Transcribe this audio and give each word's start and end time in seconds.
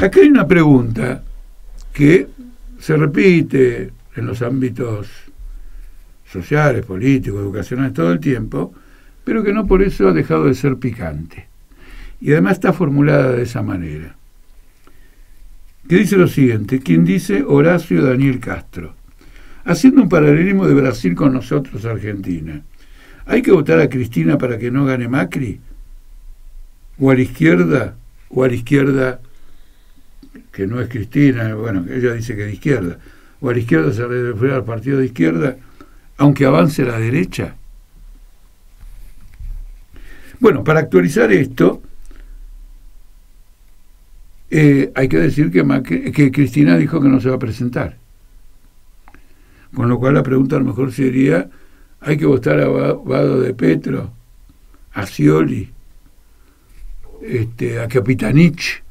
Acá 0.00 0.20
hay 0.20 0.28
una 0.28 0.48
pregunta 0.48 1.22
que 1.92 2.26
se 2.80 2.96
repite 2.96 3.92
en 4.16 4.26
los 4.26 4.42
ámbitos 4.42 5.08
sociales, 6.26 6.84
políticos, 6.84 7.40
educacionales 7.40 7.92
todo 7.92 8.10
el 8.10 8.18
tiempo, 8.18 8.74
pero 9.22 9.44
que 9.44 9.52
no 9.52 9.64
por 9.66 9.82
eso 9.82 10.08
ha 10.08 10.12
dejado 10.12 10.46
de 10.46 10.54
ser 10.54 10.78
picante. 10.78 11.46
Y 12.20 12.32
además 12.32 12.54
está 12.54 12.72
formulada 12.72 13.30
de 13.32 13.42
esa 13.42 13.62
manera. 13.62 14.16
Que 15.88 15.96
dice 15.96 16.16
lo 16.16 16.26
siguiente, 16.26 16.80
quien 16.80 17.04
dice 17.04 17.44
Horacio 17.46 18.02
Daniel 18.02 18.40
Castro, 18.40 18.96
haciendo 19.64 20.02
un 20.02 20.08
paralelismo 20.08 20.66
de 20.66 20.74
Brasil 20.74 21.14
con 21.14 21.32
nosotros, 21.32 21.84
Argentina. 21.84 22.62
¿Hay 23.26 23.42
que 23.42 23.52
votar 23.52 23.80
a 23.80 23.88
Cristina 23.88 24.38
para 24.38 24.58
que 24.58 24.70
no 24.70 24.84
gane 24.84 25.08
Macri? 25.08 25.60
¿O 26.98 27.10
a 27.10 27.14
la 27.14 27.20
izquierda? 27.20 27.94
¿O 28.28 28.44
a 28.44 28.48
la 28.48 28.54
izquierda 28.54 29.20
que 30.52 30.66
no 30.66 30.80
es 30.80 30.88
Cristina? 30.88 31.54
Bueno, 31.54 31.84
ella 31.90 32.14
dice 32.14 32.34
que 32.36 32.44
de 32.44 32.52
izquierda. 32.52 32.98
¿O 33.40 33.50
a 33.50 33.52
la 33.52 33.58
izquierda 33.58 33.92
se 33.92 34.06
refiere 34.06 34.54
al 34.54 34.64
partido 34.64 34.98
de 34.98 35.06
izquierda, 35.06 35.56
aunque 36.16 36.46
avance 36.46 36.84
la 36.84 36.98
derecha? 36.98 37.56
Bueno, 40.40 40.64
para 40.64 40.80
actualizar 40.80 41.32
esto, 41.32 41.82
eh, 44.50 44.92
hay 44.94 45.08
que 45.08 45.18
decir 45.18 45.50
que, 45.50 46.12
que 46.12 46.32
Cristina 46.32 46.76
dijo 46.76 47.00
que 47.00 47.08
no 47.08 47.20
se 47.20 47.28
va 47.28 47.36
a 47.36 47.38
presentar. 47.38 47.96
Con 49.72 49.88
lo 49.88 49.98
cual 49.98 50.14
la 50.14 50.22
pregunta 50.22 50.56
a 50.56 50.58
lo 50.58 50.66
mejor 50.66 50.92
sería, 50.92 51.48
¿hay 52.02 52.16
que 52.16 52.26
votar 52.26 52.60
a 52.60 52.68
Vado 52.68 53.40
de 53.40 53.54
Petro, 53.54 54.12
a 54.92 55.06
Scioli, 55.06 55.70
este, 57.22 57.80
a 57.80 57.88
Capitanich, 57.88 58.82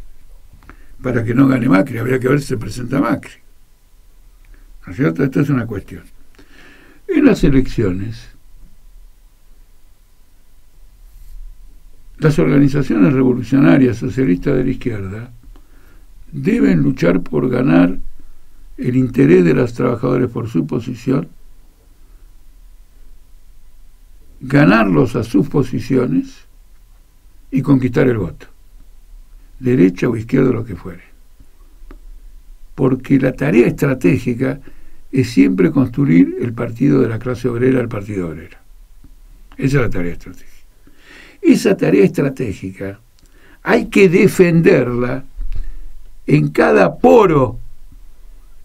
para 1.01 1.23
que 1.23 1.33
no 1.33 1.47
gane 1.47 1.67
Macri? 1.67 1.97
Habría 1.97 2.19
que 2.19 2.27
ver 2.27 2.39
si 2.39 2.47
se 2.47 2.57
presenta 2.57 2.99
Macri. 2.99 3.33
¿No 4.85 4.91
es 4.91 4.97
cierto? 4.97 5.23
Esta 5.23 5.41
es 5.41 5.49
una 5.49 5.65
cuestión. 5.65 6.03
En 7.07 7.25
las 7.25 7.43
elecciones, 7.43 8.29
las 12.17 12.39
organizaciones 12.39 13.13
revolucionarias 13.13 13.97
socialistas 13.97 14.55
de 14.55 14.63
la 14.63 14.69
izquierda 14.69 15.31
deben 16.31 16.81
luchar 16.81 17.21
por 17.21 17.49
ganar 17.49 17.97
el 18.77 18.95
interés 18.95 19.43
de 19.43 19.53
los 19.53 19.73
trabajadores 19.73 20.29
por 20.29 20.47
su 20.47 20.65
posición, 20.65 21.27
ganarlos 24.41 25.15
a 25.15 25.23
sus 25.23 25.47
posiciones 25.47 26.45
y 27.51 27.61
conquistar 27.61 28.07
el 28.07 28.17
voto, 28.17 28.47
derecha 29.59 30.09
o 30.09 30.17
izquierda, 30.17 30.51
lo 30.51 30.65
que 30.65 30.75
fuere. 30.75 31.03
Porque 32.75 33.19
la 33.19 33.33
tarea 33.33 33.67
estratégica 33.67 34.59
es 35.11 35.29
siempre 35.29 35.71
construir 35.71 36.37
el 36.41 36.53
partido 36.53 37.01
de 37.01 37.09
la 37.09 37.19
clase 37.19 37.47
obrera 37.49 37.79
al 37.79 37.89
partido 37.89 38.29
obrera. 38.29 38.59
Esa 39.57 39.77
es 39.77 39.83
la 39.83 39.89
tarea 39.89 40.13
estratégica. 40.13 40.51
Esa 41.41 41.77
tarea 41.77 42.05
estratégica 42.05 42.99
hay 43.63 43.87
que 43.87 44.09
defenderla 44.09 45.23
en 46.25 46.49
cada 46.49 46.97
poro 46.97 47.59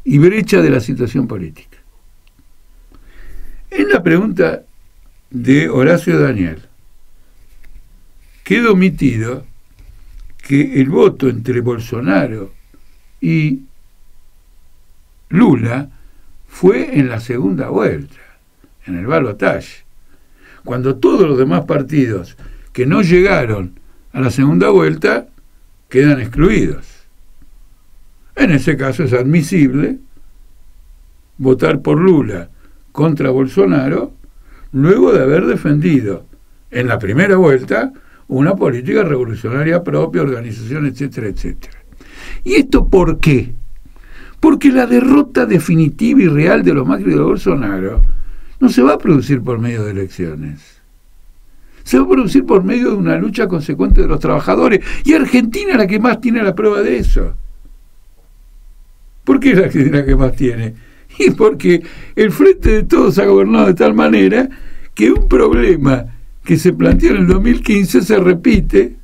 y 0.04 0.18
brecha 0.18 0.62
de 0.62 0.70
la 0.70 0.80
situación 0.80 1.26
política. 1.26 1.76
En 3.70 3.88
la 3.88 4.02
pregunta 4.02 4.62
de 5.42 5.68
Horacio 5.68 6.18
Daniel, 6.18 6.62
queda 8.42 8.70
omitido 8.70 9.44
que 10.38 10.80
el 10.80 10.88
voto 10.88 11.28
entre 11.28 11.60
Bolsonaro 11.60 12.54
y 13.20 13.60
Lula 15.28 15.90
fue 16.48 16.98
en 16.98 17.10
la 17.10 17.20
segunda 17.20 17.68
vuelta, 17.68 18.16
en 18.86 18.96
el 18.96 19.06
balotaje, 19.06 19.84
cuando 20.64 20.96
todos 20.96 21.28
los 21.28 21.36
demás 21.36 21.66
partidos 21.66 22.38
que 22.72 22.86
no 22.86 23.02
llegaron 23.02 23.78
a 24.12 24.22
la 24.22 24.30
segunda 24.30 24.70
vuelta 24.70 25.28
quedan 25.90 26.18
excluidos. 26.18 27.04
En 28.36 28.52
ese 28.52 28.78
caso 28.78 29.04
es 29.04 29.12
admisible 29.12 29.98
votar 31.36 31.82
por 31.82 32.00
Lula 32.00 32.48
contra 32.92 33.28
Bolsonaro 33.28 34.15
luego 34.76 35.10
de 35.12 35.22
haber 35.22 35.46
defendido 35.46 36.26
en 36.70 36.86
la 36.86 36.98
primera 36.98 37.36
vuelta 37.36 37.92
una 38.28 38.54
política 38.54 39.04
revolucionaria 39.04 39.82
propia, 39.82 40.20
organización, 40.20 40.84
etcétera, 40.84 41.28
etcétera. 41.28 41.78
¿Y 42.44 42.56
esto 42.56 42.86
por 42.86 43.18
qué? 43.18 43.54
Porque 44.38 44.70
la 44.70 44.86
derrota 44.86 45.46
definitiva 45.46 46.20
y 46.20 46.28
real 46.28 46.62
de 46.62 46.74
los 46.74 46.86
Macri 46.86 47.12
y 47.12 47.14
de 47.14 47.22
Bolsonaro 47.22 48.02
no 48.60 48.68
se 48.68 48.82
va 48.82 48.94
a 48.94 48.98
producir 48.98 49.40
por 49.40 49.58
medio 49.58 49.82
de 49.82 49.92
elecciones. 49.92 50.82
Se 51.82 51.98
va 51.98 52.04
a 52.04 52.08
producir 52.08 52.44
por 52.44 52.62
medio 52.62 52.90
de 52.90 52.96
una 52.96 53.16
lucha 53.16 53.48
consecuente 53.48 54.02
de 54.02 54.08
los 54.08 54.20
trabajadores. 54.20 54.84
Y 55.04 55.14
Argentina 55.14 55.72
es 55.72 55.78
la 55.78 55.86
que 55.86 56.00
más 56.00 56.20
tiene 56.20 56.42
la 56.42 56.54
prueba 56.54 56.82
de 56.82 56.98
eso. 56.98 57.34
¿Por 59.24 59.40
qué 59.40 59.52
es 59.52 59.90
la 59.90 60.04
que 60.04 60.16
más 60.16 60.36
tiene? 60.36 60.74
Y 61.18 61.30
porque 61.30 61.82
el 62.14 62.30
Frente 62.30 62.70
de 62.72 62.82
Todos 62.82 63.18
ha 63.18 63.24
gobernado 63.24 63.68
de 63.68 63.74
tal 63.74 63.94
manera 63.94 64.50
que 64.96 65.12
un 65.12 65.28
problema 65.28 66.06
que 66.42 66.56
se 66.56 66.72
planteó 66.72 67.10
en 67.10 67.18
el 67.18 67.26
2015 67.26 68.00
se 68.00 68.18
repite 68.18 68.96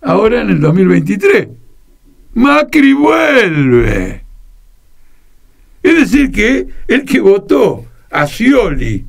ahora 0.00 0.42
en 0.42 0.50
el 0.50 0.60
2023. 0.60 1.48
Macri 2.34 2.92
vuelve. 2.92 4.24
Es 5.82 5.96
decir, 5.96 6.30
que 6.30 6.68
el 6.86 7.04
que 7.04 7.20
votó 7.20 7.84
a 8.10 8.26
Scioli 8.28 9.04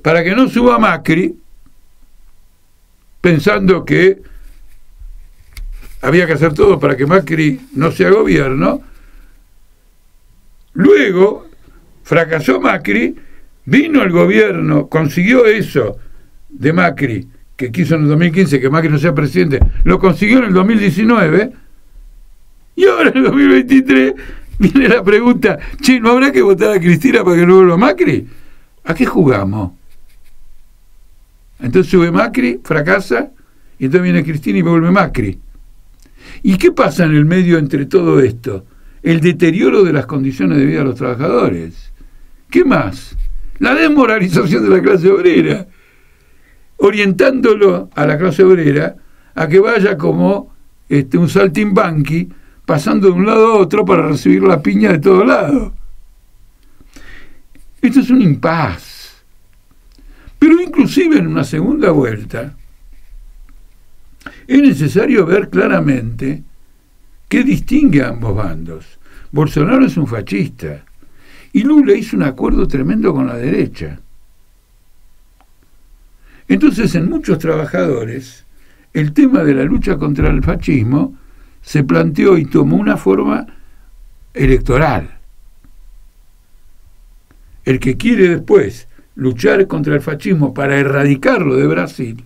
para 0.00 0.22
que 0.22 0.36
no 0.36 0.48
suba 0.48 0.78
Macri, 0.78 1.36
pensando 3.20 3.84
que 3.84 4.22
había 6.02 6.26
que 6.26 6.34
hacer 6.34 6.54
todo 6.54 6.78
para 6.78 6.96
que 6.96 7.06
Macri 7.06 7.60
no 7.72 7.90
sea 7.90 8.10
gobierno. 8.10 8.80
Luego 10.74 11.48
fracasó 12.04 12.60
Macri, 12.60 13.16
vino 13.64 14.02
el 14.02 14.12
gobierno, 14.12 14.88
consiguió 14.88 15.46
eso 15.46 15.96
de 16.48 16.72
Macri, 16.72 17.26
que 17.56 17.72
quiso 17.72 17.96
en 17.96 18.02
el 18.02 18.08
2015 18.08 18.60
que 18.60 18.70
Macri 18.70 18.90
no 18.90 18.98
sea 18.98 19.14
presidente, 19.14 19.60
lo 19.82 19.98
consiguió 19.98 20.38
en 20.38 20.44
el 20.44 20.52
2019, 20.52 21.52
y 22.76 22.84
ahora 22.86 23.10
en 23.10 23.16
el 23.16 23.24
2023 23.24 24.14
viene 24.58 24.88
la 24.88 25.02
pregunta, 25.02 25.58
che, 25.80 25.98
¿no 25.98 26.10
habrá 26.10 26.30
que 26.30 26.42
votar 26.42 26.76
a 26.76 26.80
Cristina 26.80 27.24
para 27.24 27.36
que 27.36 27.46
no 27.46 27.56
vuelva 27.56 27.76
Macri? 27.76 28.28
¿A 28.84 28.94
qué 28.94 29.06
jugamos? 29.06 29.72
Entonces 31.60 31.90
sube 31.90 32.10
Macri, 32.10 32.60
fracasa, 32.62 33.30
y 33.78 33.86
entonces 33.86 34.02
viene 34.02 34.24
Cristina 34.24 34.58
y 34.58 34.62
vuelve 34.62 34.90
Macri. 34.90 35.38
¿Y 36.42 36.58
qué 36.58 36.72
pasa 36.72 37.04
en 37.04 37.14
el 37.14 37.24
medio 37.24 37.58
entre 37.58 37.86
todo 37.86 38.20
esto? 38.20 38.66
El 39.02 39.20
deterioro 39.20 39.82
de 39.82 39.92
las 39.92 40.06
condiciones 40.06 40.58
de 40.58 40.66
vida 40.66 40.78
de 40.80 40.84
los 40.84 40.96
trabajadores. 40.96 41.93
¿Qué 42.54 42.64
más? 42.64 43.16
La 43.58 43.74
desmoralización 43.74 44.62
de 44.62 44.76
la 44.76 44.80
clase 44.80 45.10
obrera, 45.10 45.66
orientándolo 46.76 47.90
a 47.96 48.06
la 48.06 48.16
clase 48.16 48.44
obrera 48.44 48.94
a 49.34 49.48
que 49.48 49.58
vaya 49.58 49.98
como 49.98 50.54
este, 50.88 51.18
un 51.18 51.28
saltimbanqui, 51.28 52.28
pasando 52.64 53.08
de 53.08 53.12
un 53.12 53.26
lado 53.26 53.54
a 53.54 53.56
otro 53.56 53.84
para 53.84 54.06
recibir 54.06 54.44
la 54.44 54.62
piña 54.62 54.92
de 54.92 55.00
todos 55.00 55.26
lados. 55.26 55.72
Esto 57.82 57.98
es 57.98 58.10
un 58.10 58.22
impas. 58.22 59.24
Pero 60.38 60.60
inclusive 60.60 61.18
en 61.18 61.26
una 61.26 61.42
segunda 61.42 61.90
vuelta, 61.90 62.54
es 64.46 64.62
necesario 64.62 65.26
ver 65.26 65.50
claramente 65.50 66.44
qué 67.28 67.42
distingue 67.42 68.04
a 68.04 68.10
ambos 68.10 68.36
bandos. 68.36 69.00
Bolsonaro 69.32 69.84
es 69.86 69.96
un 69.96 70.06
fascista 70.06 70.84
y 71.54 71.62
Lula 71.62 71.94
hizo 71.94 72.16
un 72.16 72.24
acuerdo 72.24 72.66
tremendo 72.66 73.14
con 73.14 73.28
la 73.28 73.36
derecha. 73.36 74.00
Entonces, 76.48 76.96
en 76.96 77.08
muchos 77.08 77.38
trabajadores, 77.38 78.44
el 78.92 79.12
tema 79.12 79.44
de 79.44 79.54
la 79.54 79.62
lucha 79.62 79.96
contra 79.96 80.30
el 80.30 80.42
fascismo 80.42 81.16
se 81.62 81.84
planteó 81.84 82.36
y 82.38 82.44
tomó 82.44 82.76
una 82.76 82.96
forma 82.96 83.46
electoral. 84.34 85.18
El 87.64 87.78
que 87.78 87.96
quiere 87.96 88.28
después 88.30 88.88
luchar 89.14 89.68
contra 89.68 89.94
el 89.94 90.00
fascismo 90.00 90.52
para 90.52 90.76
erradicarlo 90.76 91.54
de 91.54 91.68
Brasil, 91.68 92.24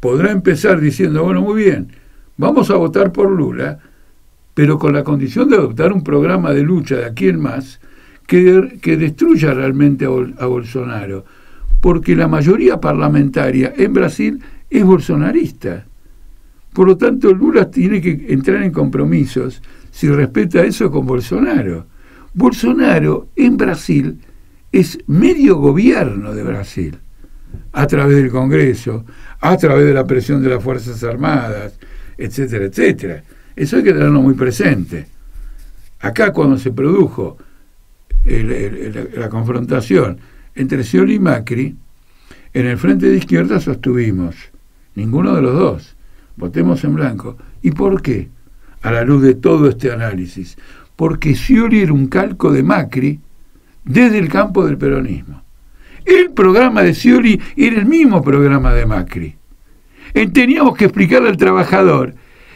podrá 0.00 0.32
empezar 0.32 0.80
diciendo, 0.80 1.24
bueno, 1.24 1.40
muy 1.40 1.64
bien, 1.64 1.92
vamos 2.36 2.70
a 2.70 2.76
votar 2.76 3.10
por 3.10 3.30
Lula, 3.30 3.78
pero 4.54 4.78
con 4.78 4.92
la 4.92 5.04
condición 5.04 5.48
de 5.48 5.56
adoptar 5.56 5.92
un 5.92 6.02
programa 6.02 6.52
de 6.52 6.62
lucha 6.62 6.96
de 6.96 7.06
aquí 7.06 7.28
en 7.28 7.40
más 7.40 7.80
que, 8.26 8.78
que 8.80 8.96
destruya 8.96 9.54
realmente 9.54 10.04
a, 10.04 10.08
a 10.08 10.46
Bolsonaro, 10.46 11.24
porque 11.80 12.14
la 12.14 12.28
mayoría 12.28 12.80
parlamentaria 12.80 13.72
en 13.76 13.92
Brasil 13.92 14.40
es 14.68 14.84
bolsonarista. 14.84 15.86
Por 16.72 16.86
lo 16.86 16.96
tanto, 16.96 17.32
Lula 17.32 17.70
tiene 17.70 18.00
que 18.00 18.26
entrar 18.28 18.62
en 18.62 18.70
compromisos 18.70 19.62
si 19.90 20.08
respeta 20.08 20.62
eso 20.62 20.90
con 20.90 21.06
Bolsonaro. 21.06 21.86
Bolsonaro 22.32 23.28
en 23.34 23.56
Brasil 23.56 24.18
es 24.70 24.98
medio 25.08 25.56
gobierno 25.56 26.32
de 26.32 26.44
Brasil, 26.44 26.96
a 27.72 27.86
través 27.86 28.16
del 28.16 28.30
Congreso, 28.30 29.04
a 29.40 29.56
través 29.56 29.86
de 29.86 29.94
la 29.94 30.06
presión 30.06 30.42
de 30.42 30.50
las 30.50 30.62
Fuerzas 30.62 31.02
Armadas, 31.02 31.78
etcétera, 32.16 32.66
etcétera. 32.66 33.24
Eso 33.56 33.76
hay 33.76 33.82
que 33.82 33.92
tenerlo 33.92 34.22
muy 34.22 34.34
presente. 34.34 35.06
Acá 36.00 36.32
cuando 36.32 36.56
se 36.58 36.72
produjo 36.72 37.36
la 38.24 39.28
confrontación 39.28 40.18
entre 40.54 40.84
Scioli 40.84 41.14
y 41.14 41.20
Macri, 41.20 41.76
en 42.52 42.66
el 42.66 42.78
frente 42.78 43.06
de 43.06 43.16
izquierda 43.16 43.60
sostuvimos, 43.60 44.34
ninguno 44.94 45.34
de 45.34 45.42
los 45.42 45.54
dos, 45.54 45.96
votemos 46.36 46.82
en 46.84 46.94
blanco. 46.94 47.36
¿Y 47.62 47.70
por 47.70 48.02
qué? 48.02 48.28
A 48.82 48.90
la 48.90 49.04
luz 49.04 49.22
de 49.22 49.34
todo 49.34 49.68
este 49.68 49.92
análisis. 49.92 50.56
Porque 50.96 51.34
Scioli 51.34 51.80
era 51.80 51.92
un 51.92 52.08
calco 52.08 52.50
de 52.52 52.62
Macri 52.62 53.20
desde 53.84 54.18
el 54.18 54.28
campo 54.28 54.66
del 54.66 54.78
peronismo. 54.78 55.42
El 56.04 56.30
programa 56.32 56.82
de 56.82 56.94
Scioli 56.94 57.40
era 57.56 57.76
el 57.76 57.86
mismo 57.86 58.22
programa 58.22 58.72
de 58.72 58.86
Macri. 58.86 59.36
Teníamos 60.32 60.76
que 60.76 60.86
explicarle 60.86 61.28
al 61.28 61.36
trabajador 61.36 62.14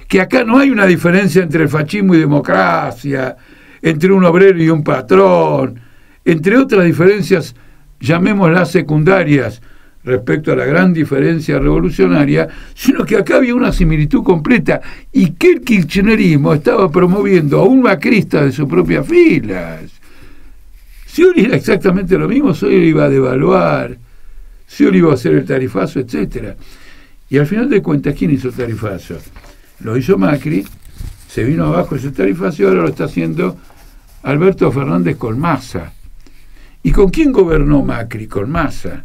que 0.08 0.20
acá 0.20 0.44
no 0.44 0.58
hay 0.58 0.70
una 0.70 0.86
diferencia 0.86 1.42
entre 1.42 1.68
fascismo 1.68 2.14
y 2.14 2.18
democracia, 2.18 3.36
entre 3.82 4.12
un 4.12 4.24
obrero 4.24 4.62
y 4.62 4.68
un 4.68 4.82
patrón, 4.82 5.80
entre 6.24 6.56
otras 6.56 6.84
diferencias, 6.84 7.54
llamémoslas 8.00 8.70
secundarias, 8.70 9.60
respecto 10.04 10.52
a 10.52 10.56
la 10.56 10.66
gran 10.66 10.92
diferencia 10.92 11.58
revolucionaria, 11.58 12.48
sino 12.74 13.04
que 13.04 13.16
acá 13.16 13.36
había 13.36 13.54
una 13.54 13.72
similitud 13.72 14.22
completa 14.22 14.80
y 15.10 15.30
que 15.30 15.52
el 15.52 15.60
kirchnerismo 15.62 16.52
estaba 16.52 16.90
promoviendo 16.90 17.60
a 17.60 17.64
un 17.64 17.82
macrista 17.82 18.44
de 18.44 18.52
sus 18.52 18.68
propias 18.68 19.06
filas. 19.06 19.90
Scioli 21.06 21.44
era 21.44 21.56
exactamente 21.56 22.18
lo 22.18 22.28
mismo, 22.28 22.54
Scioli 22.54 22.88
iba 22.88 23.04
a 23.04 23.08
devaluar, 23.08 23.96
Scioli 24.68 24.98
iba 24.98 25.12
a 25.12 25.14
hacer 25.14 25.34
el 25.34 25.44
tarifazo, 25.44 26.00
etcétera. 26.00 26.56
Y 27.30 27.38
al 27.38 27.46
final 27.46 27.70
de 27.70 27.80
cuentas, 27.80 28.14
¿quién 28.18 28.30
hizo 28.30 28.48
el 28.48 28.54
tarifazo? 28.54 29.16
Lo 29.84 29.98
hizo 29.98 30.16
Macri, 30.16 30.66
se 31.28 31.44
vino 31.44 31.66
abajo 31.66 31.96
ese 31.96 32.10
tarifazo 32.10 32.62
y 32.62 32.66
ahora 32.66 32.80
lo 32.80 32.88
está 32.88 33.04
haciendo 33.04 33.58
Alberto 34.22 34.72
Fernández 34.72 35.18
con 35.18 35.38
Massa. 35.38 35.92
¿Y 36.82 36.90
con 36.90 37.10
quién 37.10 37.32
gobernó 37.32 37.82
Macri? 37.82 38.26
Con 38.26 38.50
Massa. 38.50 39.04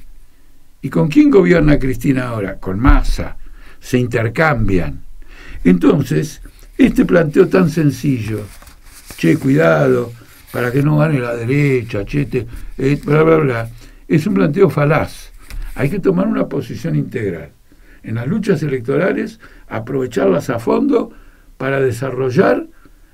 ¿Y 0.81 0.89
con 0.89 1.09
quién 1.09 1.29
gobierna 1.29 1.77
Cristina 1.77 2.29
ahora? 2.29 2.59
Con 2.59 2.79
Massa. 2.79 3.35
Se 3.81 3.99
intercambian. 3.99 5.01
Entonces, 5.65 6.41
este 6.77 7.03
planteo 7.03 7.49
tan 7.49 7.69
sencillo, 7.69 8.45
che, 9.17 9.35
cuidado, 9.35 10.13
para 10.53 10.71
que 10.71 10.81
no 10.81 10.97
gane 10.97 11.19
la 11.19 11.35
derecha, 11.35 12.05
che, 12.05 12.25
eh, 12.77 13.01
bla, 13.03 13.23
bla, 13.23 13.35
bla, 13.35 13.69
es 14.07 14.25
un 14.25 14.33
planteo 14.33 14.69
falaz. 14.69 15.31
Hay 15.75 15.89
que 15.89 15.99
tomar 15.99 16.25
una 16.25 16.47
posición 16.47 16.95
integral. 16.95 17.51
En 18.03 18.15
las 18.15 18.27
luchas 18.27 18.63
electorales, 18.63 19.39
aprovecharlas 19.67 20.49
a 20.49 20.59
fondo 20.59 21.11
para 21.57 21.79
desarrollar 21.79 22.67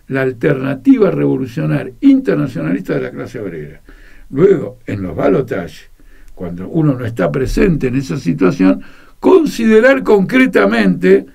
la 0.08 0.22
alternativa 0.22 1.12
revolucionaria 1.12 1.94
internacionalista 2.02 2.96
de 2.96 3.02
la 3.02 3.12
clase 3.12 3.40
obrera. 3.40 3.82
Luego, 4.30 4.80
en 4.86 5.02
los 5.02 5.16
balotajes, 5.16 5.90
cuando 6.36 6.68
uno 6.68 6.94
no 6.94 7.06
está 7.06 7.32
presente 7.32 7.88
en 7.88 7.96
esa 7.96 8.18
situación, 8.18 8.82
considerar 9.20 10.04
concretamente 10.04 11.26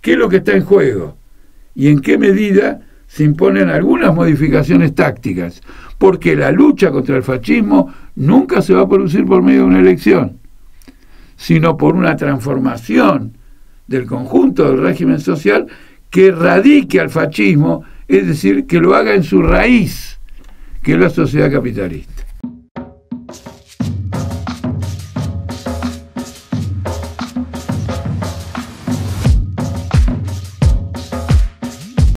qué 0.00 0.12
es 0.12 0.18
lo 0.18 0.28
que 0.28 0.38
está 0.38 0.52
en 0.56 0.64
juego 0.64 1.16
y 1.74 1.88
en 1.88 2.00
qué 2.00 2.18
medida 2.18 2.80
se 3.06 3.24
imponen 3.24 3.68
algunas 3.68 4.14
modificaciones 4.14 4.94
tácticas, 4.94 5.62
porque 5.98 6.34
la 6.34 6.50
lucha 6.50 6.90
contra 6.90 7.16
el 7.16 7.22
fascismo 7.22 7.92
nunca 8.16 8.62
se 8.62 8.74
va 8.74 8.82
a 8.82 8.88
producir 8.88 9.24
por 9.24 9.42
medio 9.42 9.60
de 9.60 9.66
una 9.66 9.80
elección, 9.80 10.38
sino 11.36 11.76
por 11.76 11.94
una 11.94 12.16
transformación 12.16 13.36
del 13.86 14.06
conjunto 14.06 14.64
del 14.70 14.80
régimen 14.80 15.20
social 15.20 15.66
que 16.10 16.30
radique 16.30 17.00
al 17.00 17.10
fascismo, 17.10 17.84
es 18.08 18.26
decir, 18.26 18.66
que 18.66 18.80
lo 18.80 18.94
haga 18.94 19.14
en 19.14 19.22
su 19.22 19.42
raíz, 19.42 20.18
que 20.82 20.94
es 20.94 20.98
la 20.98 21.10
sociedad 21.10 21.50
capitalista. 21.50 22.15